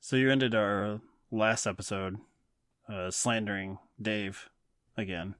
[0.00, 2.18] So you ended our last episode
[2.88, 4.48] uh, slandering Dave
[4.96, 5.34] again.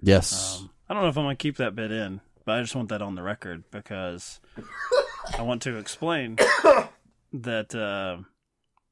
[0.00, 0.58] Yes.
[0.60, 2.88] Um, I don't know if I'm gonna keep that bit in, but I just want
[2.88, 4.40] that on the record because
[5.36, 6.36] I want to explain
[7.32, 8.22] that uh,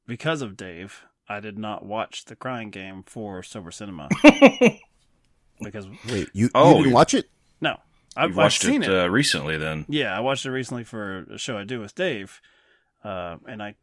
[0.07, 4.09] because of Dave, I did not watch the Crying Game for Sober Cinema
[5.63, 7.29] because Wait, you, Oh, you didn't watch it?
[7.61, 7.79] no,
[8.17, 9.05] I've, You've I've watched seen it, it.
[9.05, 9.87] Uh, recently, then.
[9.89, 12.41] yeah, I watched it recently for a show I do with Dave,
[13.03, 13.75] uh, and I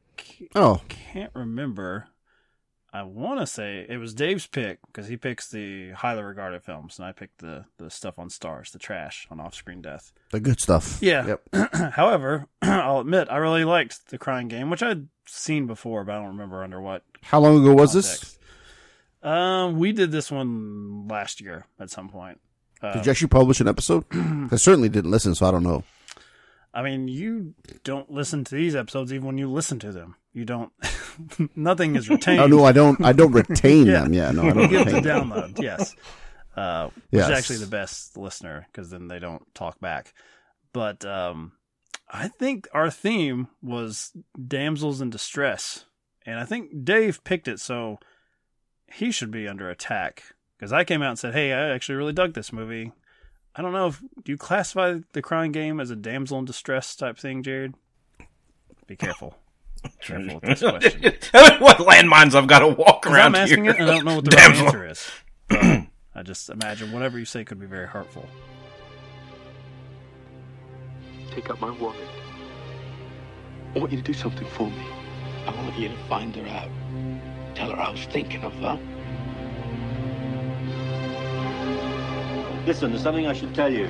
[0.55, 2.07] Oh, can't remember.
[2.95, 6.99] I want to say it was Dave's pick because he picks the highly regarded films,
[6.99, 10.13] and I picked the the stuff on stars, the trash on Off Screen Death.
[10.31, 10.99] the good stuff.
[11.01, 11.37] Yeah.
[11.53, 11.71] Yep.
[11.93, 16.19] However, I'll admit I really liked the Crying Game, which I'd seen before, but I
[16.19, 18.37] don't remember under what How long ago was this?
[19.23, 22.39] Um, we did this one last year at some point.
[22.81, 24.03] Uh, Did you actually publish an episode?
[24.51, 25.83] I certainly didn't listen, so I don't know.
[26.73, 30.15] I mean, you don't listen to these episodes even when you listen to them.
[30.33, 30.71] You don't.
[31.55, 32.39] nothing is retained.
[32.41, 33.03] Oh no, I don't.
[33.03, 34.01] I don't retain Yeah.
[34.01, 34.13] them.
[34.13, 35.29] Yeah, no, I don't give the retain them.
[35.29, 35.61] download.
[35.61, 35.95] Yes,
[36.57, 37.29] uh, which Yes.
[37.29, 40.13] is actually the best listener because then they don't talk back.
[40.73, 41.51] But um,
[42.11, 44.11] I think our theme was
[44.47, 45.85] damsels in distress,
[46.25, 47.99] and I think Dave picked it, so
[48.91, 50.23] he should be under attack.
[50.57, 52.91] Because I came out and said, "Hey, I actually really dug this movie."
[53.55, 56.95] I don't know if do you classify the Crying Game as a damsel in distress
[56.95, 57.75] type thing, Jared?
[58.87, 59.35] Be careful.
[60.01, 61.01] Careful with this question.
[61.59, 63.73] what landmines I've got to walk around I'm asking here?
[63.73, 64.65] it and I don't know what the Damsel.
[64.67, 65.11] right answer is.
[66.15, 68.25] I just imagine whatever you say could be very hurtful.
[71.31, 71.97] Take up my wallet.
[73.75, 74.85] I want you to do something for me.
[75.47, 76.69] I want you to find her out.
[77.55, 78.79] Tell her I was thinking of her.
[82.65, 83.87] Listen, there's something I should tell you.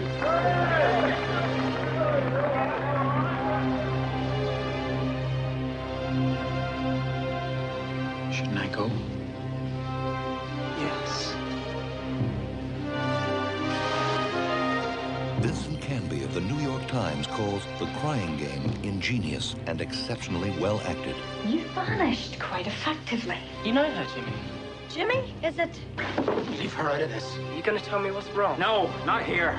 [8.34, 8.90] Shouldn't I go?
[10.80, 11.36] Yes.
[15.40, 20.82] Vincent Canby of the New York Times calls The Crying Game ingenious and exceptionally well
[20.88, 21.16] acted.
[21.46, 23.38] You vanished quite effectively.
[23.64, 24.34] You know her, Jimmy.
[24.94, 25.80] Jimmy, is it?
[26.60, 27.36] Leave her out of this.
[27.36, 28.60] Are you gonna tell me what's wrong?
[28.60, 29.58] No, not here.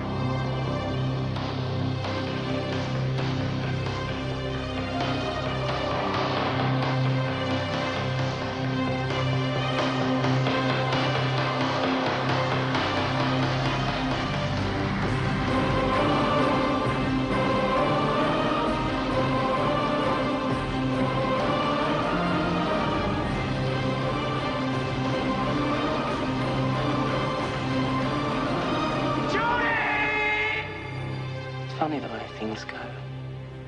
[31.78, 32.78] Funny the way things go.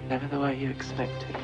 [0.09, 1.37] Never the way you expected.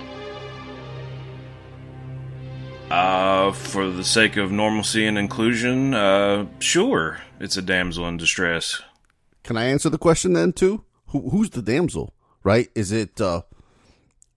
[2.91, 8.83] Uh, for the sake of normalcy and inclusion, uh, sure, it's a damsel in distress.
[9.43, 10.85] Can I answer the question then too?
[11.09, 12.15] Who, who's the damsel?
[12.45, 12.69] Right?
[12.75, 13.43] Is it uh,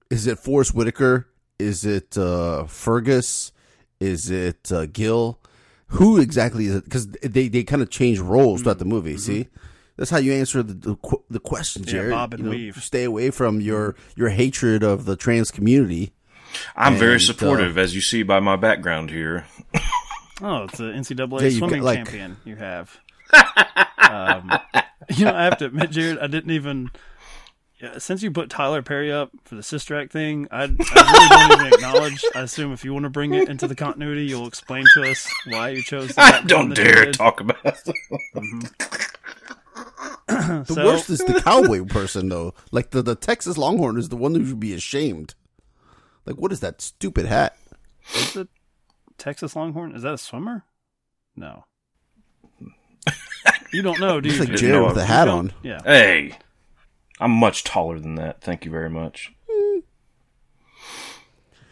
[0.10, 1.28] is it Forest Whitaker?
[1.60, 3.52] Is it uh, Fergus?
[4.00, 5.40] Is it uh, Gil?
[5.88, 6.84] Who exactly is it?
[6.86, 9.18] Because they, they kind of change roles throughout the movie.
[9.18, 9.48] See,
[9.98, 12.12] that's how you answer the the, qu- the question, Yeah, Jared.
[12.12, 12.84] bob and You know, weave.
[12.84, 16.14] Stay away from your your hatred of the trans community.
[16.76, 19.46] I'm very And, uh, supportive, as you see by my background here.
[20.42, 22.98] Oh, it's an NCAA Yeah, you've got, swimming like- champion you have.
[23.98, 24.52] um,
[25.16, 26.92] you know, I have to admit, Jared, I didn't even.
[27.82, 31.30] Yeah, since you put Tyler Perry up for the Sister Act thing, I, I really
[31.30, 32.24] don't even acknowledge.
[32.34, 35.30] I assume if you want to bring it into the continuity, you'll explain to us
[35.48, 36.16] why you chose.
[36.16, 37.90] The I don't dare talk about it.
[40.48, 42.54] The So- worst is the cowboy person though.
[42.72, 45.36] Like the, the Texas Longhorn is the one who should be ashamed.
[46.26, 47.56] Like what is that stupid hat?
[48.16, 48.48] Is it
[49.18, 49.96] Texas Longhorn?
[49.96, 50.64] Is that a swimmer?
[51.36, 51.66] No.
[53.74, 54.36] You don't know, do you?
[54.38, 54.74] Looks like Jared?
[54.76, 55.52] Jared with I- a hat on.
[55.64, 55.82] Yeah.
[55.84, 56.38] Hey,
[57.20, 58.42] I'm much taller than that.
[58.42, 59.32] Thank you very much.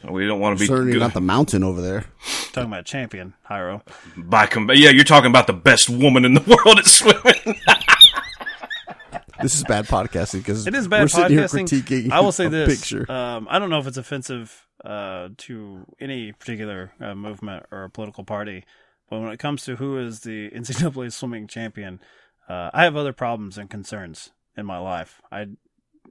[0.10, 1.00] We don't want to be Certainly good.
[1.00, 2.04] not the mountain over there.
[2.52, 3.82] Talking about champion, Hyro.
[4.18, 7.58] by com- yeah, you're talking about the best woman in the world at swimming.
[9.44, 11.70] This is bad podcasting because It is bad we're sitting podcasting.
[11.70, 12.12] here critiquing.
[12.12, 13.12] I will say this: picture.
[13.12, 18.24] um, I don't know if it's offensive uh, to any particular uh, movement or political
[18.24, 18.64] party,
[19.10, 22.00] but when it comes to who is the NCAA swimming champion,
[22.50, 25.22] uh, I have other problems and concerns in my life.
[25.32, 25.48] I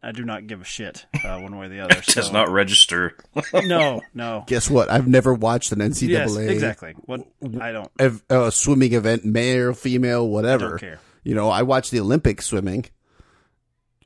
[0.03, 1.95] I do not give a shit uh, one way or the other.
[2.07, 3.17] Does so- not register.
[3.55, 4.45] No, no.
[4.47, 4.91] Guess what?
[4.91, 6.95] I've never watched an NCAA Yes, exactly.
[7.07, 7.21] What
[7.61, 7.91] I don't.
[7.99, 10.71] A, uh, swimming event, male, female, whatever.
[10.71, 11.01] Don't care.
[11.25, 12.85] You know, I watch the Olympic swimming.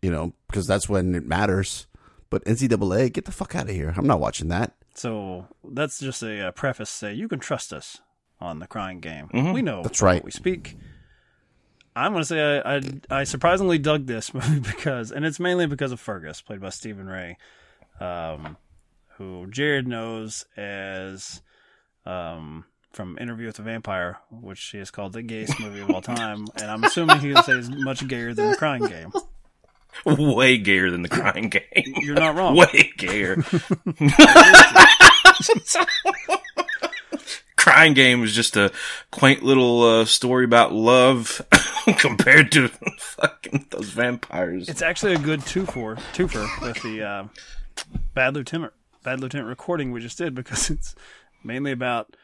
[0.07, 1.89] You know, because that's when it matters.
[2.31, 3.93] But NCAA, get the fuck out of here.
[3.97, 4.73] I'm not watching that.
[4.95, 6.91] So that's just a, uh preface.
[6.91, 8.01] to Say you can trust us
[8.41, 9.29] on the crying game.
[9.35, 9.53] Mhm.
[9.53, 10.25] We know That's what right.
[10.25, 10.77] We speak.
[11.97, 12.81] I'm going to say I, I
[13.21, 17.07] I surprisingly dug this movie because, and it's mainly because of Fergus, played by Stephen
[17.09, 17.37] Rea,
[18.01, 18.57] um,
[19.17, 21.41] who Jared knows as
[22.05, 26.03] um, from Interview with the Vampire, which he has called the gayest movie of all
[26.03, 29.11] time, and I'm assuming he would say is much gayer than the Crying Game.
[30.05, 31.95] Way gayer than the crying game.
[32.01, 32.57] You're not wrong.
[32.57, 33.37] Way gayer.
[37.57, 38.71] crying game is just a
[39.11, 41.41] quaint little uh, story about love
[41.99, 44.69] compared to fucking those vampires.
[44.69, 47.25] It's actually a good two for twofer with the uh,
[48.15, 48.73] Bad Lieutenant
[49.03, 50.95] Bad Lieutenant recording we just did because it's
[51.45, 52.17] mainly about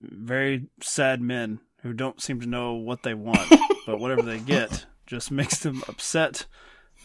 [0.00, 3.52] very sad men who don't seem to know what they want,
[3.86, 6.46] but whatever they get just makes them upset,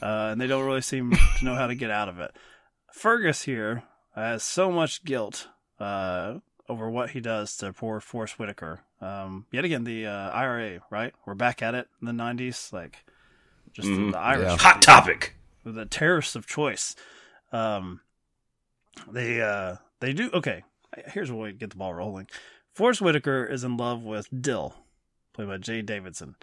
[0.02, 2.36] uh, and they don't really seem to know how to get out of it.
[2.94, 3.84] Fergus here
[4.16, 5.48] has so much guilt
[5.80, 6.36] uh,
[6.70, 8.82] over what he does to poor Forest Whitaker.
[9.02, 11.14] Um, yet again, the uh, IRA, right?
[11.26, 13.04] We're back at it in the '90s, like
[13.74, 14.12] just the, Mhm.
[14.14, 14.58] the Irish Yeah.
[14.58, 15.36] Hot topic.
[15.66, 16.96] the terrorists of choice.
[17.52, 18.02] Um,
[19.12, 20.64] they uh, they do okay.
[21.08, 22.28] Here's where we get the ball rolling.
[22.74, 24.74] Forest Whitaker is in love with Dill,
[25.34, 26.36] played by Jaye Davidson,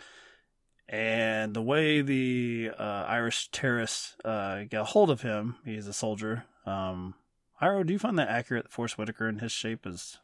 [0.92, 5.92] and the way the uh, Irish terrorists uh, get a hold of him, he's a
[5.92, 6.44] soldier.
[6.66, 7.14] Um,
[7.60, 8.64] Hyro, do you find that accurate?
[8.64, 10.18] that Forest Whitaker in his shape is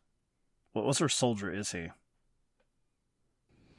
[0.73, 0.85] what?
[0.85, 1.89] What sort of soldier is he?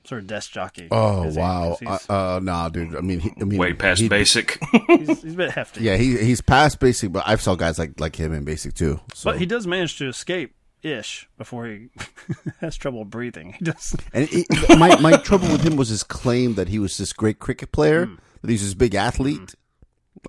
[0.05, 0.87] Sort of desk jockey.
[0.91, 1.41] Oh is he?
[1.41, 1.77] wow.
[1.79, 2.95] 'Cause He's, Uh, uh, nah, dude.
[2.95, 4.57] I mean, he, I mean, Way past he- basic.
[4.87, 5.83] he's, he's a bit hefty.
[5.83, 8.99] Yeah, he he's past basic, but I've saw guys like like him in basic too.
[9.13, 9.29] So.
[9.31, 11.89] But he does manage to escape ish before he
[12.61, 13.53] has trouble breathing.
[13.59, 13.95] He does.
[14.13, 14.45] And he,
[14.77, 18.05] my my trouble with him was his claim that he was this great cricket player,
[18.05, 18.15] Hmm.
[18.41, 19.55] that he's this big athlete.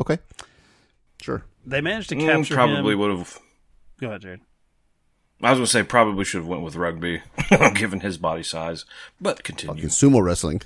[0.00, 0.18] Okay,
[1.20, 1.44] sure.
[1.66, 2.98] They managed to Mm, capture probably him.
[3.00, 3.38] would have.
[4.00, 4.40] Go ahead, Jared.
[5.42, 7.22] I was gonna say probably should have went with rugby,
[7.74, 8.84] given his body size.
[9.20, 9.74] But continue.
[9.74, 10.60] Fucking sumo wrestling.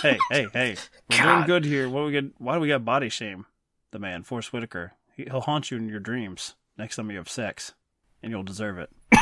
[0.00, 0.76] hey, hey, hey!
[1.10, 1.88] We're doing good here.
[1.90, 2.24] What we get?
[2.38, 3.46] Why do we got body shame?
[3.90, 4.92] The man, Force Whitaker.
[5.14, 7.74] He, he'll haunt you in your dreams next time you have sex,
[8.22, 8.90] and you'll deserve it.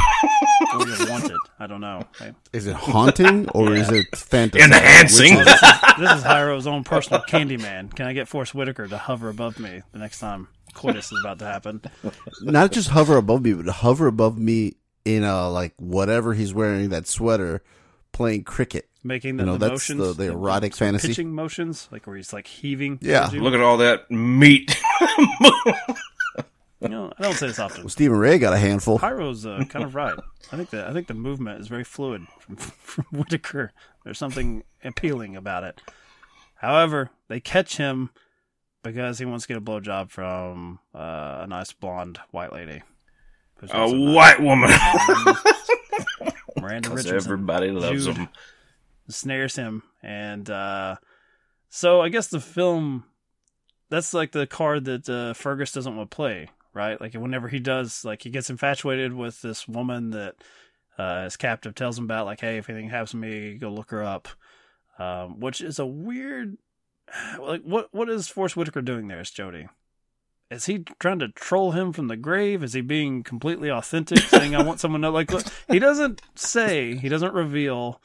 [0.75, 1.37] or you'll want it.
[1.58, 2.05] I don't know.
[2.20, 2.32] Okay?
[2.52, 4.62] Is it haunting or is it fantasy?
[4.64, 5.37] Enhancing.
[5.38, 5.61] Which is?
[5.99, 7.94] This is Hyro's own personal Candyman.
[7.94, 11.38] Can I get Force Whitaker to hover above me the next time coitus is about
[11.41, 11.81] to happen?
[12.43, 16.91] Not just hover above me, but hover above me in a like whatever he's wearing
[16.91, 17.62] that sweater,
[18.12, 18.87] playing cricket.
[19.03, 21.08] Making the, You know, the that's motions, the- the erotic of fantasy.
[21.08, 22.99] pitching motions, like where he's like heaving.
[23.00, 23.20] Yeah.
[23.20, 23.41] towards you.
[23.41, 24.79] Look at all that meat.
[27.20, 27.87] You know, I don't say this often.
[27.90, 28.99] Stephen Rea got a handful.
[28.99, 30.19] Pyro's uh, kind of right.
[30.52, 33.72] I think the I think the movement is very fluid from, from Whitaker.
[34.05, 35.82] There's something appealing about it.
[36.56, 38.08] However, they catch him
[38.82, 42.82] because he wants to get a blowjob from uh, a nice blonde white lady.
[43.70, 44.70] A white woman.
[46.58, 47.17] Miranda 'Cause Richardson.
[47.17, 48.28] everybody loves Jude them.
[49.08, 50.96] snares him, and uh,
[51.69, 53.05] so I guess the film
[53.90, 57.00] that's like the card that uh, Fergus doesn't want to play, right?
[57.00, 60.37] Like whenever he does, like he gets infatuated with this woman that
[60.99, 63.90] uh, his captive tells him about, like, hey, if anything happens to me, go look
[63.90, 64.28] her up.
[64.99, 66.58] Um, which is a weird,
[67.40, 69.67] like, what what is Force Whitaker doing there as Jody?
[70.50, 72.64] Is he trying to troll him from the grave?
[72.64, 75.31] Is he being completely authentic, saying I want someone to like?
[75.31, 78.03] Look, he doesn't say, he doesn't reveal,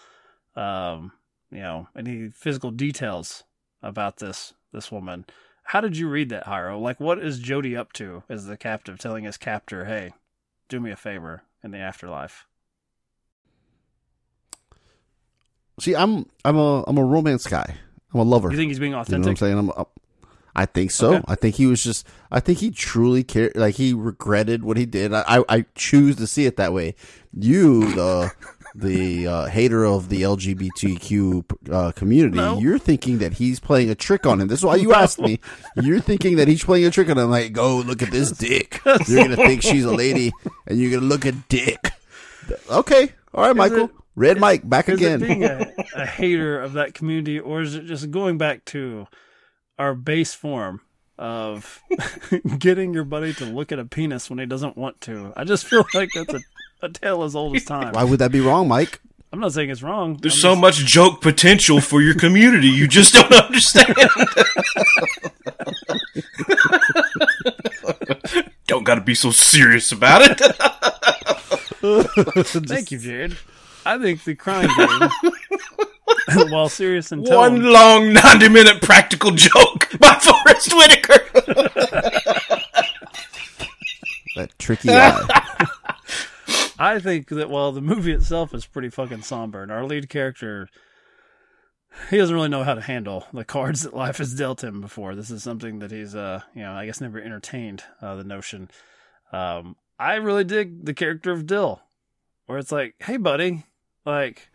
[0.56, 1.12] um,
[1.52, 3.44] you know, any physical details
[3.82, 5.26] about this this woman.
[5.70, 6.80] How did you read that, Hyro?
[6.80, 10.14] Like, what is Jody up to as the captive, telling his captor, "Hey,
[10.70, 12.46] do me a favor in the afterlife"?
[15.80, 17.78] See, I'm I'm a I'm a romance guy.
[18.14, 18.52] I'm a lover.
[18.52, 19.58] You think he's being You know I'm saying?
[19.58, 19.86] I'm, i
[20.58, 21.16] I think so.
[21.16, 21.26] Okay.
[21.28, 22.08] I think he was just.
[22.32, 23.58] I think he truly cared.
[23.58, 25.14] Like he regretted what he did.
[25.14, 26.96] I I, I choose to see it that way.
[27.34, 28.32] You the
[28.78, 32.36] the uh, hater of the LGBTQ uh, community.
[32.38, 32.60] No.
[32.60, 34.48] You're thinking that he's playing a trick on him.
[34.48, 35.40] This is why you asked me.
[35.82, 37.30] You're thinking that he's playing a trick on him.
[37.30, 38.82] Like, go look at this dick.
[39.08, 40.32] You're gonna think she's a lady,
[40.68, 41.80] and you're gonna look at dick.
[42.70, 43.86] Okay, all right, Michael.
[43.86, 45.20] it- Red Mike back Is again.
[45.20, 49.08] being a, a hater of that community, or is it just going back to
[49.80, 50.82] our base form
[51.18, 51.82] of
[52.60, 55.34] getting your buddy to look at a penis when he doesn't want to?
[55.36, 56.40] I just feel like that's a,
[56.82, 57.94] a tale as old as time.
[57.94, 59.00] why would that be wrong, Mike?
[59.34, 60.18] I'm not saying it's wrong.
[60.18, 62.68] There's I'm so just- much joke potential for your community.
[62.70, 63.94] You just don't understand.
[68.68, 70.40] don't got to be so serious about it.
[72.68, 73.38] Thank you, Jared.
[73.86, 75.10] I think the crime game,
[76.52, 81.20] while serious in tone, One long 90 minute practical joke by Forest Whitaker.
[84.36, 85.68] That tricky eye.
[86.78, 90.68] I think that while the movie itself is pretty fucking somber, and our lead character,
[92.10, 95.16] he doesn't really know how to handle the cards that life has dealt him before.
[95.16, 98.70] This is something that he's, uh, you know, I guess never entertained uh, the notion.
[99.32, 101.82] Um, I really dig the character of Dill,
[102.48, 103.64] where it's like, hey, buddy,
[104.06, 104.50] like,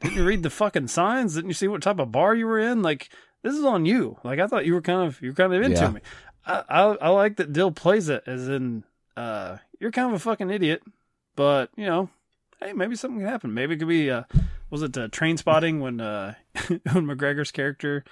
[0.00, 1.34] didn't you read the fucking signs?
[1.34, 2.82] Didn't you see what type of bar you were in?
[2.82, 3.08] Like,
[3.42, 4.18] this is on you.
[4.22, 5.90] Like, I thought you were kind of, you're kind of into Yeah.
[5.90, 6.00] me.
[6.46, 8.84] I, I, I like that Dill plays it as in,
[9.16, 10.82] uh, you're kind of a fucking idiot,
[11.36, 12.08] but you know,
[12.60, 13.54] hey, maybe something can happen.
[13.54, 14.24] Maybe it could be, uh,
[14.70, 16.34] was it uh, train spotting when, uh,
[16.68, 18.04] when McGregor's character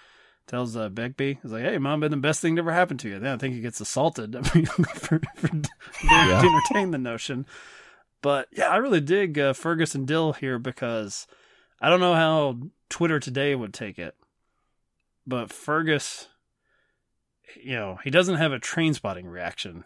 [0.46, 3.08] tells uh, Begbie, he's like, hey, mom, been the best thing to ever happen to
[3.08, 3.18] you.
[3.18, 5.50] Then I think he gets assaulted for, for
[6.04, 6.40] Yeah.
[6.40, 7.46] to entertain the notion.
[8.20, 11.26] But yeah, I really dig uh, Fergus and Dill here because
[11.80, 14.14] I don't know how Twitter today would take it,
[15.26, 16.28] but Fergus,
[17.60, 19.84] you know, he doesn't have a train spotting reaction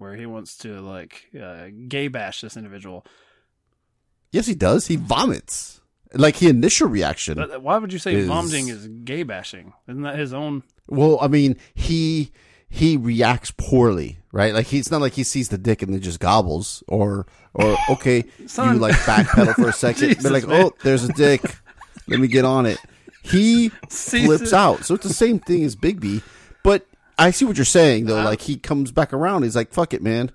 [0.00, 3.04] where he wants to like uh, gay bash this individual.
[4.32, 4.86] yes, he does.
[4.86, 5.80] He vomits.
[6.14, 7.36] Like his initial reaction.
[7.36, 9.74] But why would you say Is- vomiting is gay bashing?
[9.88, 10.64] Isn't that his own?
[10.88, 12.32] Well, I mean, he
[12.68, 14.52] he reacts poorly, right?
[14.54, 18.24] Like he's not like he sees the dick and then just gobbles, or or okay,
[18.46, 18.74] Son.
[18.74, 20.64] you like backpedal for a second, Jesus, but like, man.
[20.64, 21.42] oh, there's a dick,
[22.08, 22.78] let me get on it.
[23.22, 26.22] He flips out, so it's the same thing as Begbie,
[26.64, 26.86] but
[27.20, 28.18] I see what you're saying though.
[28.18, 30.30] I- like he comes back around, he's like, fuck it, man,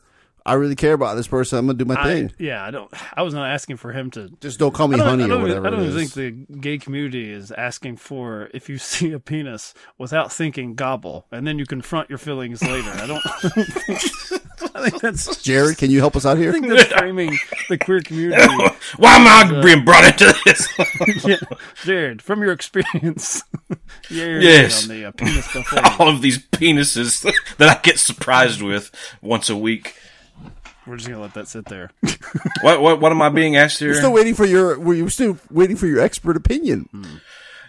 [0.46, 1.58] I really care about this person.
[1.58, 2.32] I'm gonna do my I, thing.
[2.38, 2.94] yeah, I don't.
[3.16, 5.28] I was not asking for him to Just don't call me I don't, honey I
[5.28, 5.68] don't, or whatever.
[5.68, 6.14] I don't it even is.
[6.14, 11.26] think the gay community is asking for if you see a penis without thinking gobble,
[11.32, 12.92] and then you confront your feelings later.
[12.92, 13.24] I don't.
[14.76, 15.42] I think that's.
[15.42, 16.50] Jared, can you help us out here?
[16.52, 16.62] I here?
[16.62, 17.38] think that's framing
[17.70, 18.44] the queer community.
[18.98, 20.68] Why am I being brought into this?
[21.26, 21.38] yeah,
[21.84, 23.42] Jared, from your experience,
[24.10, 24.84] yeah, Yes.
[24.84, 26.00] on the uh, penis buffet.
[26.00, 27.24] All of these penises
[27.58, 28.92] that I get surprised with
[29.22, 29.96] once a week.
[30.86, 31.90] We're just gonna let that sit there.
[32.62, 33.90] What what what am I being asked here?
[33.90, 34.78] We're still waiting for your.
[34.80, 36.90] We're still waiting for your expert opinion.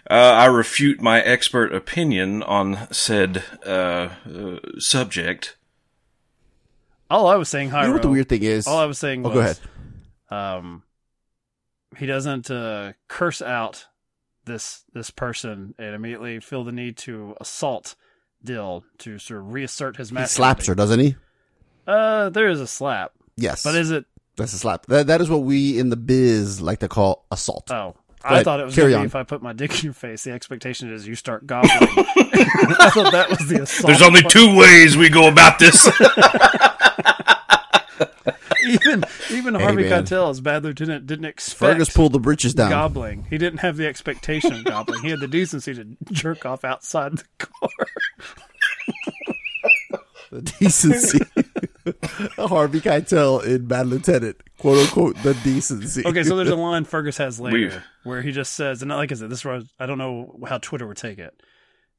[0.09, 5.55] Uh, I refute my expert opinion on said uh, uh, subject.
[7.09, 8.67] All I was saying, Hyro, You know what the weird thing is?
[8.67, 9.59] all I was saying oh, was, go ahead.
[10.57, 10.83] um,
[11.97, 13.85] he doesn't uh, curse out
[14.45, 17.95] this this person and immediately feel the need to assault
[18.43, 21.15] Dill to sort of reassert his He slaps her, doesn't he?
[21.87, 24.05] Uh, there is a slap, Yes, but is it?
[24.35, 24.85] that's a slap.
[24.87, 27.71] That that is what we in the biz like to call assault.
[27.71, 29.05] Oh, Go I ahead, thought it was carry on.
[29.05, 30.23] if I put my dick in your face.
[30.23, 31.71] The expectation is you start gobbling.
[31.79, 33.87] I thought that was the assault.
[33.87, 34.33] There's only part.
[34.33, 35.87] two ways we go about this.
[38.63, 40.03] even even Hey, Harvey man.
[40.03, 42.69] Keitel as Bad Lieutenant didn't expect Fergus pulled the britches down.
[42.69, 43.25] gobbling.
[43.29, 45.01] He didn't have the expectation of gobbling.
[45.03, 47.69] He had the decency to jerk off outside the car.
[50.31, 51.19] the decency.
[52.37, 56.05] Harvey Keitel in Bad Lieutenant, quote unquote, the decency.
[56.05, 59.11] Okay, so there's a line Fergus has later We've- where he just says, and like
[59.11, 61.41] I said, this was I don't know how Twitter would take it,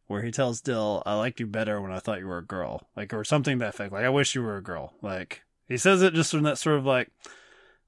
[0.07, 2.87] where he tells Dill, "I liked you better when I thought you were a girl,"
[2.97, 3.93] like or something to that effect.
[3.93, 4.93] Like I wish you were a girl.
[5.01, 7.11] Like he says it just in that sort of like,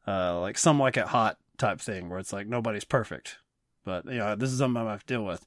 [0.07, 3.39] uh, like some like it hot type thing where it's like nobody's perfect,
[3.85, 5.45] but you know this is something I have to deal with.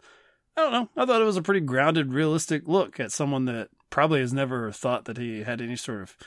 [0.56, 0.90] I don't know.
[0.96, 4.72] I thought it was a pretty grounded, realistic look at someone that probably has never
[4.72, 6.18] thought that he had any sort of,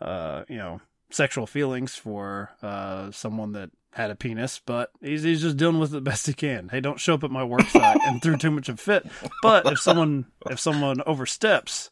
[0.00, 5.42] uh, you know, sexual feelings for uh, someone that had a penis, but he's he's
[5.42, 6.68] just dealing with it the best he can.
[6.68, 9.06] Hey, don't show up at my work site and throw too much of fit.
[9.42, 11.90] But if someone if someone oversteps,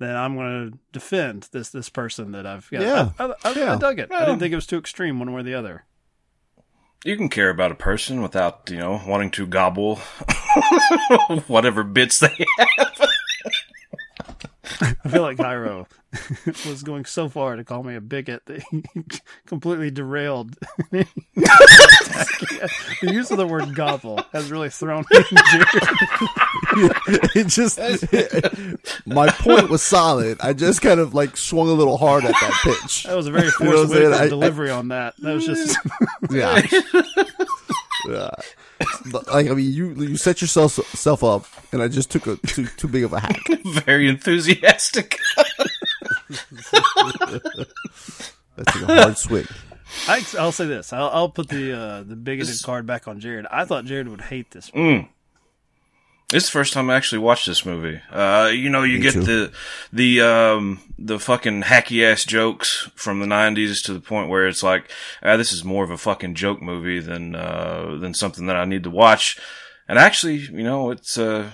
[0.00, 2.82] then I'm going to defend this this person that I've got.
[2.82, 3.10] Yeah.
[3.18, 3.74] I, I, I, Yeah.
[3.74, 4.10] I dug it.
[4.10, 5.84] I didn't think it was too extreme one way or the other.
[7.04, 9.96] you can care about a person without, you know, wanting to gobble
[11.46, 12.28] whatever bits they
[12.58, 13.08] have.
[14.80, 15.86] I feel like Hyro
[16.66, 18.82] was going so far to call me a bigot that he
[19.46, 20.56] completely derailed.
[20.90, 21.06] the
[23.02, 25.18] use of the word gobble has really thrown me
[27.34, 27.78] it just
[29.06, 30.38] my point was solid.
[30.40, 33.04] I just kind of like swung a little hard at that pitch.
[33.04, 34.04] That was a very You know what I'm forced saying?
[34.10, 35.14] Whitaker I- delivery on that.
[35.18, 35.76] That was just
[36.30, 36.60] Yeah.
[38.08, 38.30] yeah.
[39.10, 42.36] But, Like I mean, you you set yourself self up, and I just took a
[42.36, 43.40] too too big of a hack.
[43.64, 45.18] Very enthusiastic.
[48.56, 49.46] That's a hard swing.
[50.06, 50.92] I, I'll say this.
[50.92, 53.46] I'll, I'll put the uh, the bigoted card back on Jared.
[53.50, 54.70] I thought Jared would hate this.
[54.70, 55.08] Mm.
[56.30, 58.00] This is the first time I actually watched this movie.
[58.10, 59.22] Uh, you know, you Me get too.
[59.22, 59.52] the
[59.92, 64.62] the um the fucking hacky ass jokes from the '90s to the point where it's
[64.62, 64.90] like,
[65.22, 68.64] ah, this is more of a fucking joke movie than uh than something that I
[68.64, 69.40] need to watch.
[69.88, 71.50] And actually, you know, it's uh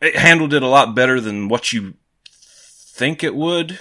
[0.00, 1.94] it handled it a lot better than what you
[2.30, 3.80] think it would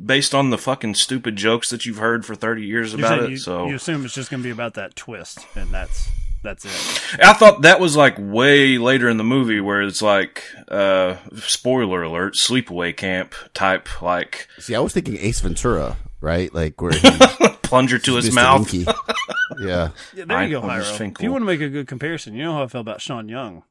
[0.00, 3.30] based on the fucking stupid jokes that you've heard for 30 years about saying it.
[3.30, 6.08] you, so you assume it's just going to be about that twist, and that's
[6.44, 7.20] that's it.
[7.24, 12.02] I thought that was like way later in the movie where it's like, uh, spoiler
[12.02, 16.54] alert, sleepaway camp type, like See, I was thinking Ace Ventura, right?
[16.54, 17.00] Like where he
[17.62, 18.34] plunger to his Mr.
[18.34, 18.72] mouth.
[19.60, 19.90] Yeah.
[20.14, 21.12] Yeah, there you go, I'm just Hyro.
[21.12, 23.28] If you want to make a good comparison, you know how I feel about Sean
[23.28, 23.62] Young.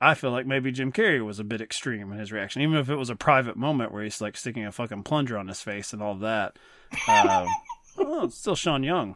[0.00, 2.88] I feel like maybe Jim Carrey was a bit extreme in his reaction, even if
[2.90, 5.92] it was a private moment where he's like sticking a fucking plunger on his face
[5.92, 6.58] and all that.
[7.06, 7.46] Um,
[7.98, 9.14] oh, it's still Sean Young,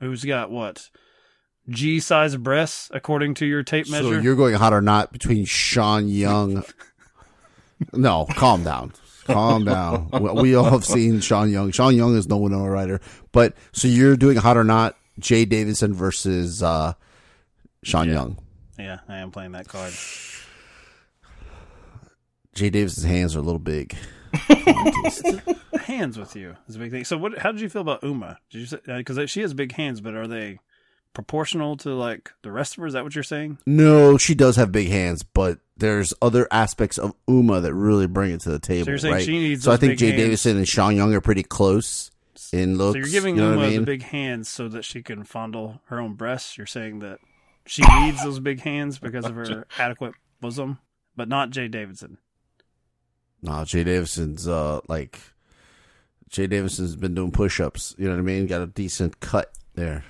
[0.00, 0.88] who's got what
[1.68, 4.14] G size breasts according to your tape measure.
[4.14, 6.64] So you're going hot or not between Sean Young.
[7.92, 8.92] no, calm down.
[9.24, 10.10] Calm down.
[10.12, 11.70] We, we all have seen Sean Young.
[11.70, 13.00] Sean Young is no Winona Ryder.
[13.32, 16.92] But so you're doing hot or not, Jaye Davidson versus uh,
[17.82, 18.38] Sean Young.
[18.78, 19.92] yeah, I am playing that card.
[22.54, 23.96] Jaye Davidson's hands are a little big.
[25.84, 27.04] Hands with you is a big thing.
[27.04, 27.38] So, what?
[27.38, 28.38] How did you feel about Uma?
[28.50, 30.58] Did you say because she has big hands, but are they
[31.14, 32.86] proportional to like the rest of her?
[32.86, 33.58] Is that what you're saying?
[33.66, 38.32] No, she does have big hands, but there's other aspects of Uma that really bring
[38.32, 38.84] it to the table.
[38.84, 39.24] So you're saying right?
[39.24, 40.22] she needs So I think Jaye hands.
[40.22, 42.10] Davidson and Sean Young are pretty close
[42.52, 42.94] in looks.
[42.94, 45.80] So you're giving you know Uma I the big hands so that she can fondle
[45.86, 46.58] her own breasts.
[46.58, 47.18] You're saying that
[47.66, 50.78] she needs those big hands because of her adequate bosom,
[51.16, 52.18] but not Jaye Davidson.
[53.42, 55.20] No, Jaye Davidson's uh like
[56.30, 58.46] Jaye Davidson's been doing push ups, you know what I mean?
[58.46, 60.04] Got a decent cut there.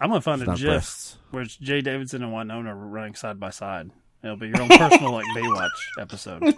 [0.00, 1.16] I'm gonna find It's a not GIF breasts.
[1.30, 3.90] where it's Jaye Davidson and Winona running side by side.
[4.24, 5.68] It'll be your own personal like Baywatch
[6.00, 6.54] episode.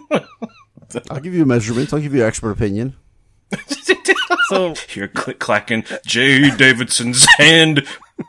[1.09, 2.95] I'll give you measurements, I'll give you an expert opinion.
[4.47, 7.83] So You're click clacking Jaye Davidson's hand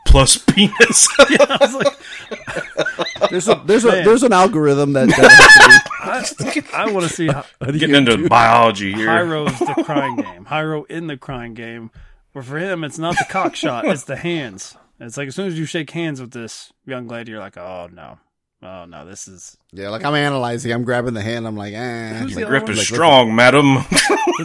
[0.07, 1.07] plus penis.
[1.19, 6.67] I was like, There's a there's a there's an algorithm that, that has to be
[6.73, 9.07] I, I want to see Hy- Getting into biology here.
[9.09, 10.45] Hyro's the crying game.
[10.45, 11.91] Hyro in the crying game,
[12.31, 14.75] where for him it's not the cock shot, it's the hands.
[14.99, 17.87] It's like as soon as you shake hands with this young lady, you're like, oh
[17.93, 18.17] no,
[18.63, 22.13] oh no, this is Yeah, like I'm analyzing, I'm grabbing the hand, I'm like, eh.
[22.19, 22.85] Who's The the grip other is one?
[22.85, 23.85] strong, madam.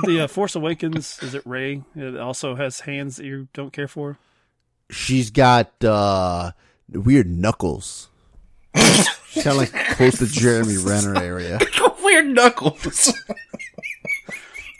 [0.04, 1.18] The uh, Force Awakens.
[1.22, 1.82] Is it Rey?
[1.94, 4.16] It also has hands that you don't care for.
[4.90, 6.52] She's got uh
[6.88, 8.08] weird knuckles.
[8.74, 9.08] She's
[9.42, 11.58] kinda like close to Jeremy Renner area.
[12.02, 13.12] Weird knuckles.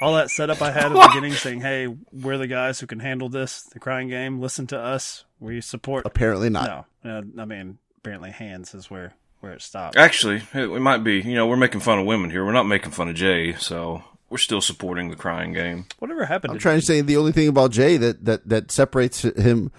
[0.00, 2.98] All that setup I had at the beginning, saying, "Hey, we're the guys who can
[2.98, 4.40] handle this, the crying game.
[4.40, 5.24] Listen to us.
[5.42, 6.86] We support." Apparently not.
[7.04, 9.96] No, I mean, apparently, hands is where where it stops.
[9.96, 11.20] Actually, it- we might be.
[11.20, 12.44] You know, we're making fun of women here.
[12.44, 15.86] We're not making fun of Jaye, so we're still supporting the crying game.
[15.98, 16.52] Whatever happened?
[16.52, 19.72] I'm to trying to say the only thing about Jaye that, that, that separates him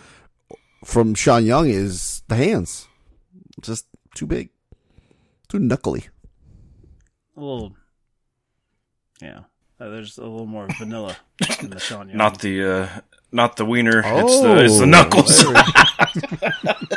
[0.84, 2.88] from Sean Young is the hands.
[3.62, 4.50] Just too big.
[5.48, 6.08] Too knuckly.
[7.36, 7.76] a little,
[9.22, 9.40] yeah.
[9.80, 11.16] Uh, there's a little more vanilla
[11.62, 12.18] in the Sean Young.
[12.24, 12.90] Not the uh,
[13.34, 14.02] not the wiener.
[14.06, 14.86] it's the it's the oh.
[14.86, 15.44] knuckles.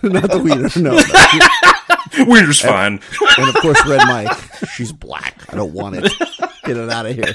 [0.00, 2.24] Not the wiener, no.
[2.24, 3.00] Wiener's fine.
[3.36, 4.36] and of course, Red Mike.
[4.70, 5.52] She's black.
[5.52, 6.12] I don't want it.
[6.64, 7.34] Get it out of here.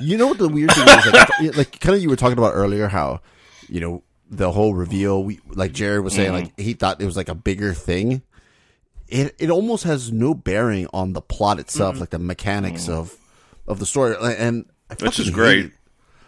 [0.00, 1.06] You know what the weird thing is?
[1.12, 3.20] Like, like kind of you were talking about earlier, how
[3.68, 5.22] you know the whole reveal.
[5.24, 8.22] We like Jared was saying, like he thought it was like a bigger thing.
[9.06, 12.00] It it almost has no bearing on the plot itself, mm.
[12.00, 13.14] like the mechanics of
[13.66, 15.72] of the story, and I Which is great.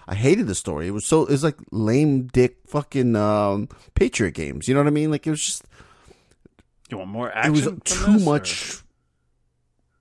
[0.09, 0.87] I hated the story.
[0.87, 4.69] It was so it was like lame dick fucking um, Patriot games.
[4.69, 5.11] You know what I mean?
[5.11, 5.65] Like it was just
[6.91, 7.55] you want more action?
[7.55, 8.73] it was too this, or- much.
[8.75, 8.83] You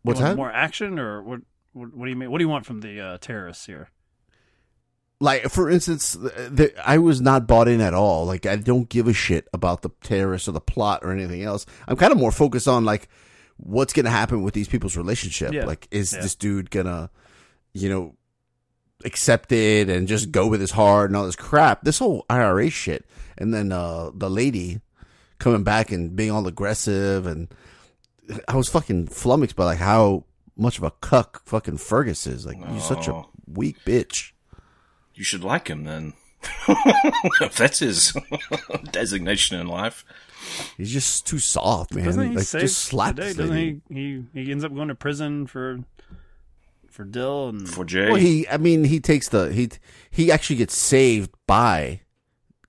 [0.03, 0.35] What's that?
[0.37, 1.39] More action, or what,
[1.73, 1.91] what?
[1.95, 2.29] What do you mean?
[2.29, 3.89] What do you want from the uh, terrorists here?
[5.21, 9.07] like for instance the, i was not bought in at all like i don't give
[9.07, 12.33] a shit about the terrorists or the plot or anything else i'm kind of more
[12.33, 13.07] focused on like
[13.55, 15.63] what's gonna happen with these people's relationship Yeah.
[15.63, 16.19] like is Yeah.
[16.19, 17.09] this dude gonna
[17.73, 18.15] you know
[19.03, 22.69] accept it and just go with his heart and all this crap this whole ira
[22.69, 23.05] shit
[23.37, 24.79] and then uh the lady
[25.37, 27.49] coming back and being all aggressive and
[28.47, 30.23] i was fucking flummoxed by like how
[30.55, 33.29] much of a cuck fucking fergus is like you're such a Oh.
[33.45, 34.31] weak bitch
[35.13, 36.13] You should like him then.
[37.41, 38.13] if that's his
[38.91, 40.05] designation in life.
[40.77, 42.05] He's just too soft, man.
[42.05, 43.27] Doesn't he like save just slap the day?
[43.29, 44.23] this Doesn't he, he?
[44.33, 45.79] He ends up going to prison for
[46.95, 48.07] for Dill and For Jaye.
[48.07, 48.47] Well, he.
[48.47, 49.69] I mean, he takes the he.
[50.09, 52.01] He actually gets saved by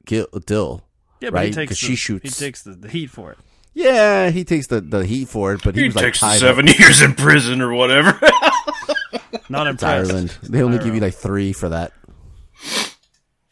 [0.05, 0.83] Gil, Dill.
[1.21, 1.47] yeah, but right?
[1.49, 2.39] he takes 'Cause the, she shoots.
[2.39, 3.39] He takes the, the heat for it.
[3.73, 6.39] Yeah, he takes the, the heat for it, but he, he was takes the tied
[6.41, 6.79] seven up.
[6.79, 8.19] years in prison or whatever.
[9.51, 9.85] Not in impressed.
[10.11, 10.39] Ireland.
[10.43, 11.93] They only give you like three for that.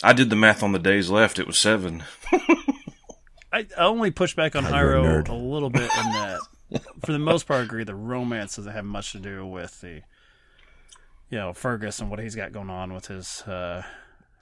[0.03, 1.39] I did the math on the days left.
[1.39, 2.05] It was seven.
[3.53, 6.41] I, I only push back on God, you're a Hyro a little bit in that,
[7.05, 10.03] for the most part, I agree the romance doesn't have much to do with the,
[11.35, 13.83] you know Fergus and what he's got going on with his uh,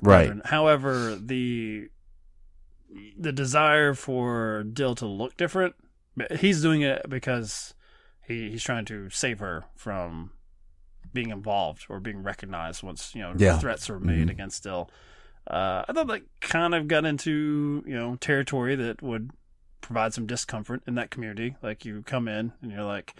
[0.02, 0.26] Right.
[0.26, 0.42] brethren.
[0.44, 1.88] However, the
[3.18, 5.74] the desire for Dill to look different,
[6.36, 7.72] he's doing it because
[8.26, 10.32] he he's trying to save her from
[11.14, 13.58] being involved or being recognized once you know Yeah.
[13.58, 14.32] threats are made Mhm.
[14.32, 14.90] against Dill.
[15.46, 19.30] Uh, I thought that kind of got into you know territory that would
[19.80, 21.56] provide some discomfort in that community.
[21.62, 23.14] Like you come in and you're like,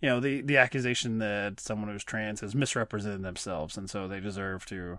[0.00, 4.20] you know, the the accusation that someone who's trans has misrepresented themselves, and so they
[4.20, 4.98] deserve to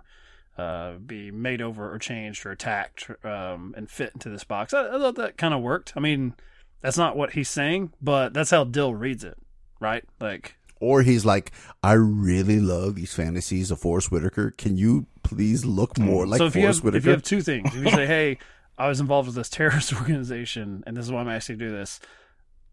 [0.57, 4.73] uh, be made over or changed or attacked um, and fit into this box.
[4.73, 5.93] I, I thought that kind of worked.
[5.95, 6.33] I mean,
[6.81, 9.37] that's not what he's saying, but that's how Dill reads it,
[9.79, 10.03] right?
[10.19, 14.51] Like, Or he's like, I really love these fantasies of Forest Whitaker.
[14.51, 16.97] Can you please look more like so if you have Whitaker?
[16.97, 18.37] if you have two things, if you say, "Hey,
[18.77, 21.69] I was involved with this terrorist organization, and this is why I'm asking you to
[21.71, 21.99] do this,"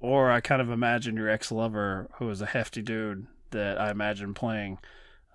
[0.01, 3.91] or I kind of imagine your ex lover, who is a hefty dude that I
[3.91, 4.79] imagine playing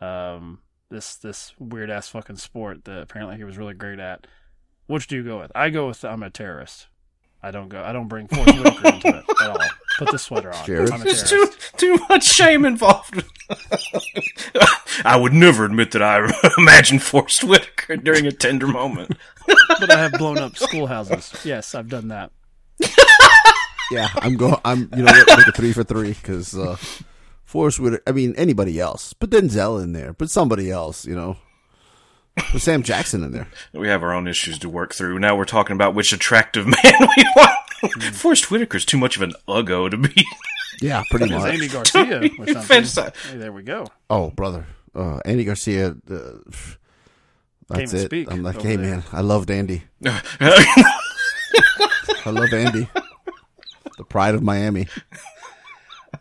[0.02, 4.28] um, this this weird ass fucking sport that apparently he was really great at.
[4.88, 5.52] Which do you go with?
[5.56, 6.88] I go with I'm a terrorist.
[7.41, 7.84] I don't go.
[7.84, 9.58] I don't bring Forest Whitaker into it at all.
[9.99, 10.65] Put the sweater on.
[10.65, 10.89] Jared?
[11.02, 13.23] There's too too much shame involved.
[15.06, 19.17] I would never admit that I imagined forced Whitaker during a tender moment.
[19.45, 21.34] but I have blown up schoolhouses.
[21.43, 22.32] Yes, I've done that.
[23.91, 24.56] Yeah, I'm going.
[24.65, 25.38] I'm you know what?
[25.38, 26.78] Make a three for three because uh,
[27.43, 28.04] Forest Whitaker.
[28.08, 31.06] I mean anybody else, but Denzel in there, but somebody else.
[31.06, 31.38] You know,
[32.38, 33.48] put Sam Jackson in there.
[33.74, 35.19] We have our own issues to work through.
[35.19, 37.52] Now we're talking about which attractive man we want.
[38.13, 40.26] Forest Whitaker's too much of an uggo to be.
[40.82, 41.52] Yeah, pretty much.
[41.54, 43.12] Andy Garcia or something.
[43.32, 43.88] Hey, there we go.
[44.10, 44.65] Oh, brother,
[44.96, 45.96] uh, Andy Garcia.
[46.10, 46.32] Uh,
[47.69, 48.06] that's even it.
[48.06, 48.91] speak I'm like, hey there.
[48.98, 49.84] man, I loved Andy.
[50.06, 50.22] I
[52.26, 52.89] love Andy.
[53.97, 54.88] The pride of Miami.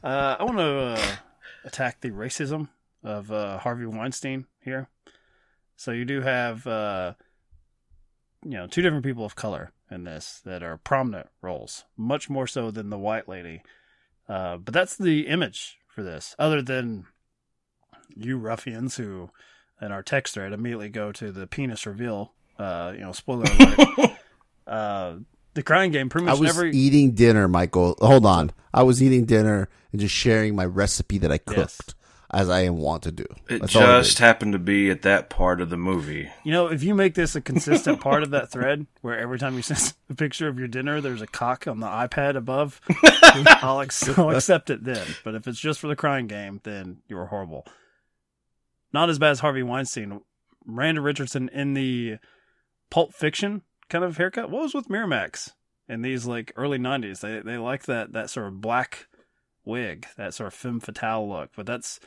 [0.02, 1.16] Uh, I want to uh,
[1.64, 2.70] attack the racism
[3.04, 4.88] of uh, Harvey Weinstein here.
[5.76, 7.14] So you do have, uh,
[8.42, 12.46] you know, two different people of color in this that are prominent roles, much more
[12.46, 13.62] so than the white lady.
[14.28, 16.34] Uh, but that's the image for this.
[16.38, 17.04] Other than
[18.16, 19.30] you ruffians who,
[19.80, 22.32] in our text thread, immediately go to the penis reveal.
[22.58, 24.10] Uh, you know, spoiler alert.
[25.54, 26.66] the crying game pretty I was never.
[26.66, 27.96] eating dinner, Michael.
[28.00, 28.50] Hold on.
[28.72, 31.80] I was eating dinner and just sharing my recipe that I cooked, Yes.
[32.30, 33.26] as I am wont to do.
[33.50, 36.30] It That's just happened to be at that part of the movie.
[36.44, 39.56] You know, if you make this a consistent part of that thread, where every time
[39.56, 42.80] you send a picture of your dinner, there's a cock on the iPad above,
[43.62, 45.06] I'll, ex- I'll accept it then.
[45.24, 47.66] But if it's just for the crying game, then you were horrible.
[48.94, 50.20] Not as bad as Harvey Weinstein.
[50.64, 52.18] Miranda Richardson in the
[52.90, 53.62] Pulp Fiction
[53.92, 54.50] kind of haircut.
[54.50, 55.52] What was with Miramax
[55.86, 57.20] in these like early '90s?
[57.20, 59.06] They they like that that sort of black
[59.64, 61.50] wig, that sort of femme fatale look.
[61.54, 62.00] But that's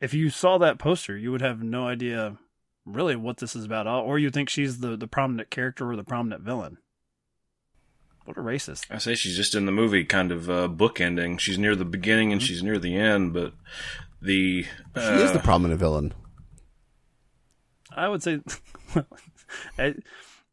[0.00, 2.36] if you saw that poster, you would have no idea
[2.84, 6.04] really what this is about, or you think she's the the prominent character or the
[6.04, 6.78] prominent villain.
[8.24, 8.86] What a racist!
[8.90, 11.38] I say she's just in the movie, kind of uh, bookending.
[11.38, 13.54] She's near the beginning and she's near the end, but
[14.20, 16.12] the She is the uh, prominent villain.
[17.96, 18.40] I would say
[19.78, 19.94] I-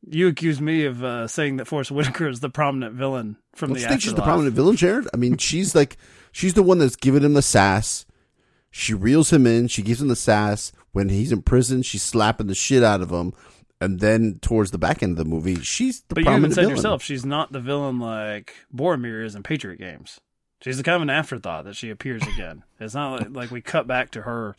[0.09, 3.75] you accuse me of uh, saying that Forest Whitaker is the prominent villain from Don't
[3.75, 5.07] the you think she's the prominent villain, Jared?
[5.13, 5.97] I mean, she's like,
[6.31, 8.05] she's the one that's giving him the sass.
[8.71, 9.67] She reels him in.
[9.67, 10.71] She gives him the sass.
[10.91, 13.33] When he's in prison, she's slapping the shit out of him.
[13.81, 16.53] And then towards the back end of the movie, she's the But you even prominent
[16.55, 16.75] said villain.
[16.77, 20.19] yourself, she's not the villain like Boromir is in Patriot Games.
[20.61, 22.63] She's the kind of an afterthought that she appears again.
[22.79, 24.55] It's not like, like we cut back to her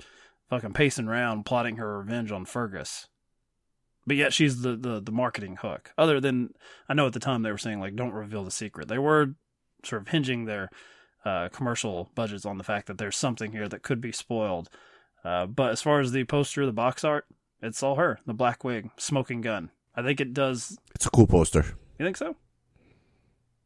[0.50, 3.08] fucking pacing around plotting her revenge on Fergus.
[4.06, 5.92] But yet she's the, the, the marketing hook.
[5.98, 6.54] Other than,
[6.88, 8.88] I know at the time they were saying, like, don't reveal the secret.
[8.88, 9.34] They were
[9.84, 10.70] sort of hinging their
[11.24, 14.68] uh, commercial budgets on the fact that there's something here that could be spoiled.
[15.24, 17.26] Uh, but as far as the poster, the box art,
[17.60, 18.20] it's all her.
[18.26, 19.70] The black wig, smoking gun.
[19.96, 20.78] I think it does.
[20.94, 21.64] It's a cool poster.
[21.98, 22.36] You think so?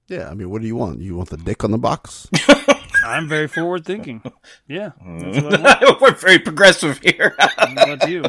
[0.08, 1.00] Yeah, I mean, what do you want?
[1.00, 2.28] You want the dick on the box?
[3.10, 4.22] I'm very forward thinking.
[4.66, 4.90] Yeah.
[5.04, 7.34] That's what I we're very progressive here.
[7.38, 8.24] What about you?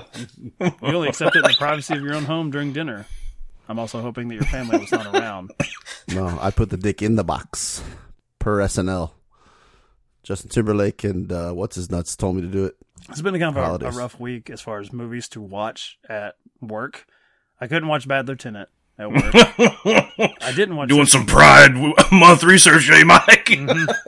[0.59, 3.05] You only accept it in the privacy of your own home during dinner.
[3.69, 5.51] I'm also hoping that your family was not around.
[6.09, 7.83] no, I put the dick in the box
[8.39, 9.11] per SNL.
[10.23, 12.75] Justin Timberlake and uh, what's his nuts told me to do it.
[13.09, 15.97] It's been a kind of a, a rough week as far as movies to watch
[16.07, 17.07] at work.
[17.59, 19.23] I couldn't watch Bad Lieutenant at work.
[20.41, 21.73] I didn't watch Doing some Pride
[22.11, 23.45] Month research, eh, Mike?
[23.45, 23.91] Mm-hmm.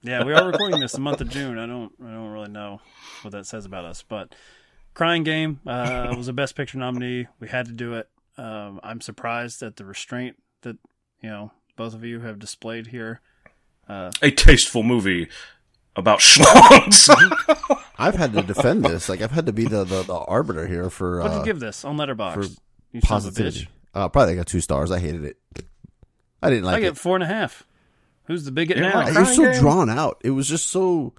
[0.00, 1.58] Yeah, we are recording this the month of June.
[1.58, 2.80] I don't I don't really know
[3.22, 4.32] what that says about us, but
[4.94, 7.26] Crying Game uh, was a Best Picture nominee.
[7.40, 8.08] We had to do it.
[8.38, 10.76] Um, I'm surprised at the restraint that
[11.20, 13.20] you know both of you have displayed here.
[13.88, 15.28] Uh, A tasteful movie
[15.96, 17.10] about schlongs.
[17.98, 19.08] I've had to defend this.
[19.08, 21.58] Like I've had to be the the, the arbiter here for What'd uh, you give
[21.58, 22.34] this on Letterboxd?
[22.34, 22.42] for
[22.92, 23.32] You son of a bitch.
[23.34, 23.68] positivity.
[23.94, 24.90] Uh, probably got two stars.
[24.90, 25.36] I hated it.
[26.42, 26.98] I didn't like I like get it.
[26.98, 27.64] four and a half.
[28.24, 28.94] Who's the bigot now?
[28.94, 29.60] like- It was so game.
[29.60, 30.20] drawn out.
[30.22, 31.14] It was just so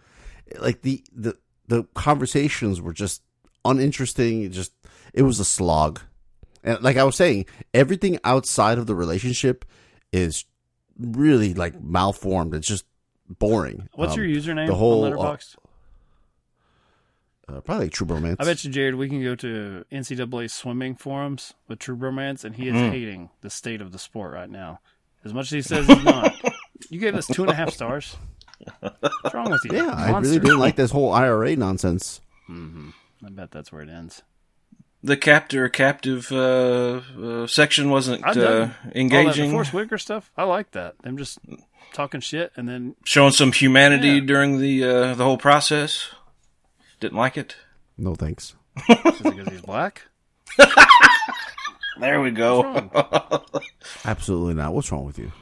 [0.59, 3.21] like the the the conversations were just
[3.65, 4.43] uninteresting.
[4.43, 4.71] It just
[5.13, 5.99] it was a slog.
[6.63, 9.65] And like I was saying, everything outside of the relationship
[10.13, 10.45] is
[10.99, 12.53] really like malformed.
[12.53, 12.85] It's just
[13.27, 13.87] boring.
[13.93, 15.55] What's Um, your username the whole, on uh, Letterboxd?
[15.57, 15.68] Uh,
[17.65, 18.37] probably like True Romance.
[18.39, 22.55] I bet you, Jared, we can go to NCAA swimming forums with True Romance, and
[22.55, 22.89] he is Hmm.
[22.91, 24.79] hating the state of the sport right now.
[25.25, 26.33] As much as he says he's not.
[26.89, 28.15] You gave us two and a half stars.
[28.79, 29.71] What's wrong with you?
[29.77, 32.21] Yeah, I really didn't like this whole IRA nonsense.
[32.49, 34.23] I bet that's where it ends.
[35.03, 40.31] the captor captive uh, uh, section wasn't uh, all that, the engaging, Force Whitaker stuff.
[40.37, 40.97] I like that.
[41.03, 41.39] Them just
[41.93, 44.19] talking shit, and then showing some humanity Yeah.
[44.21, 46.09] during the uh, the whole process.
[46.99, 47.55] Didn't like it.
[47.97, 48.55] No thanks.
[48.89, 50.03] is it because he's black?
[51.99, 52.89] There we go.
[54.05, 54.73] Absolutely not.
[54.73, 55.33] What's wrong with you?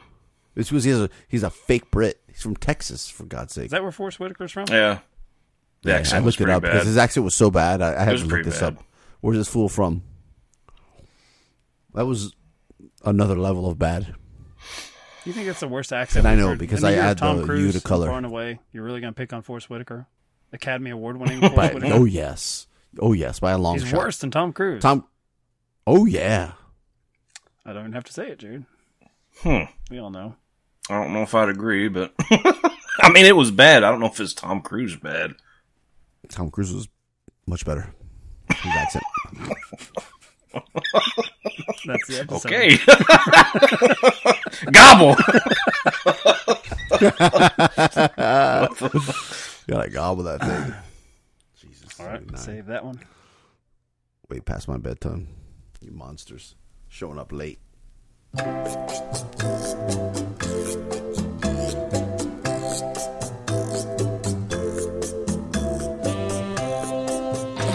[0.55, 2.19] It's because he has a he's a fake Brit.
[2.27, 3.65] He's from Texas, for God's sake.
[3.65, 4.65] Is that where Force Whitaker's from?
[4.69, 4.99] yeah,
[5.83, 6.71] the Yeah, accent I was looked it up bad.
[6.71, 7.83] because his accent was so bad.
[7.83, 8.77] I, I had was to look this bad.
[8.77, 8.83] up.
[9.21, 10.01] Where's this fool from?
[11.93, 12.33] That was
[13.05, 14.15] another level of bad.
[15.25, 16.25] You think it's the worst accent?
[16.25, 18.07] And I know, because In I year of add Tom the Cruise U to color.
[18.07, 20.07] Far and away, you're really gonna pick on Force Whitaker,
[20.53, 21.93] Academy Award winning Force But Whitaker.
[21.95, 22.67] oh yes,
[22.99, 23.97] oh yes, by a long he's shot.
[23.97, 24.81] worse than Tom Cruise.
[24.81, 25.05] Tom.
[25.85, 26.53] Oh yeah.
[27.65, 28.65] I don't even have to say it, Jared.
[29.39, 29.63] Hmm.
[29.91, 30.35] We all know.
[30.89, 32.13] I don't know if I'd agree, but
[32.99, 33.83] I mean, it was bad.
[33.83, 35.33] I don't know if it's Tom Cruise bad.
[36.29, 36.87] Tom Cruise was
[37.45, 37.93] much better.
[38.49, 39.03] His accent.
[41.85, 42.45] That's the episode.
[42.45, 42.77] Okay,
[44.71, 45.15] gobble.
[49.67, 50.73] Gotta gobble that thing.
[51.59, 51.99] Jesus.
[51.99, 52.37] All right, 79.
[52.37, 53.01] save that one.
[54.29, 55.27] Way past my bedtime.
[55.81, 56.55] You monsters.
[56.87, 57.59] Showing up late.
[58.33, 58.43] The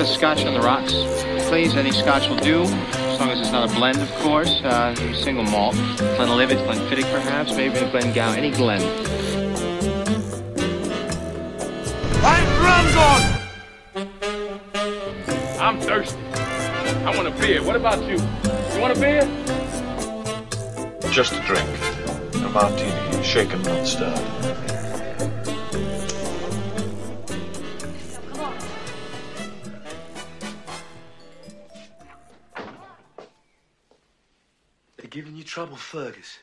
[0.06, 0.92] scotch on the rocks,
[1.48, 1.74] please.
[1.74, 4.62] Any scotch will do, as long as it's not a blend, of course.
[4.62, 8.80] Uh, single malt, Glenlivet, Glenfiddich, perhaps, maybe a Glengow, any Glen.
[15.60, 16.18] I'm thirsty.
[17.04, 17.62] I want a beer.
[17.62, 18.16] What about you?
[18.16, 19.22] You want a beer?
[21.10, 21.68] Just a drink.
[22.34, 24.18] A martini, shaken, not stirred.
[34.96, 36.38] They're giving you trouble, Fergus.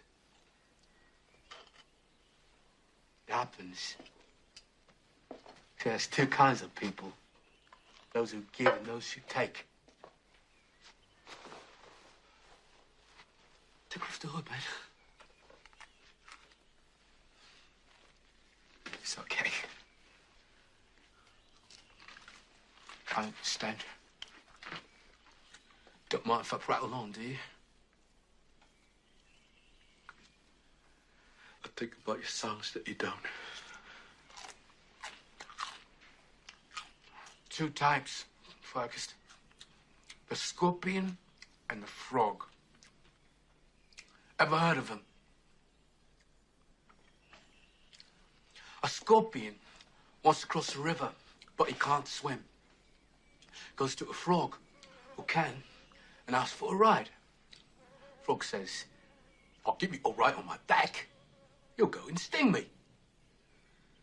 [3.27, 3.95] It happens.
[5.83, 7.13] There's two kinds of people.
[8.13, 9.65] Those who give and those who take.
[13.89, 14.59] Take off the hood, man.
[19.01, 19.49] It's okay.
[23.15, 23.77] I understand.
[26.09, 27.37] Don't mind if I prattle on, do you?
[31.63, 33.13] I think about your songs that you don't.
[37.59, 38.23] Two types,
[38.61, 39.15] focused
[40.29, 41.17] The scorpion
[41.69, 42.45] and the frog.
[44.39, 45.01] Ever heard of them?
[48.81, 49.55] A scorpion
[50.23, 51.09] wants to cross the river,
[51.57, 52.45] but he can't swim.
[53.75, 54.55] Goes to a frog
[55.17, 55.61] who can
[56.27, 57.09] and asks for a ride.
[58.21, 58.85] Frog says,
[59.65, 61.07] I'll give you a ride on my back.
[61.77, 62.67] You'll go and sting me.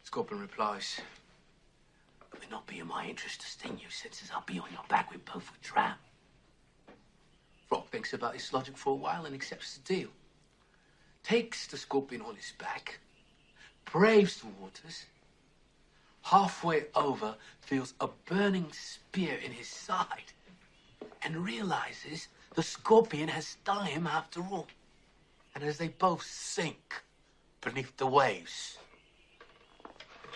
[0.05, 1.01] Scorpion replies,
[2.37, 4.85] It would not be in my interest to sting you, since I'll be on your
[4.91, 5.95] back, we both would drown.
[7.67, 10.11] Frog thinks about his logic for a while and accepts the deal.
[11.23, 13.01] Takes the scorpion on his back,
[13.87, 15.07] braves the waters,
[16.25, 20.33] halfway over, feels a burning spear in his side,
[21.23, 24.67] and realizes the scorpion has stung him after all.
[25.55, 27.03] And as they both sink
[27.63, 28.77] beneath the waves,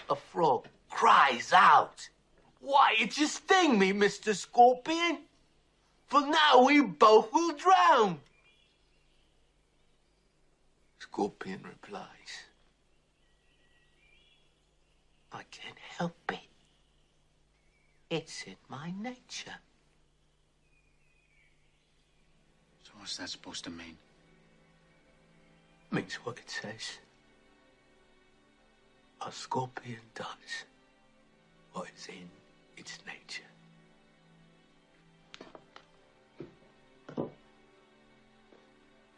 [0.09, 2.09] a frog cries out,
[2.61, 4.35] Why did you sting me, Mr.
[4.35, 5.19] Scorpion?
[6.09, 8.21] For now we both will drown.
[10.99, 12.05] Scorpion replies,
[15.33, 16.39] I can't help it.
[18.11, 19.55] It's in my nature.
[22.83, 23.97] So what's that supposed to mean?
[25.93, 26.99] Means what it says.
[29.25, 30.65] A scorpion does
[31.73, 32.29] what is in
[32.77, 33.43] its nature.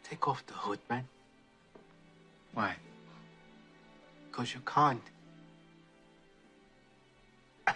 [0.03, 1.07] Take off the hood, man.
[2.53, 2.75] Why?
[4.29, 5.01] Because you can't.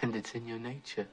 [0.02, 1.08] And it's in your nature.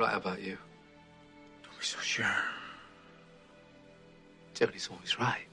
[0.00, 0.56] Right about you.
[1.62, 2.44] Don't be so sure.
[4.54, 5.49] Jody's always right.